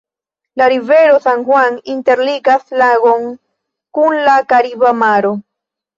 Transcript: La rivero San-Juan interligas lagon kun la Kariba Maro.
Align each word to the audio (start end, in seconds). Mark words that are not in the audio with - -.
La 0.55 0.67
rivero 0.71 1.19
San-Juan 1.25 1.75
interligas 1.93 2.65
lagon 2.83 3.27
kun 3.99 4.19
la 4.31 4.39
Kariba 4.55 4.99
Maro. 5.05 5.37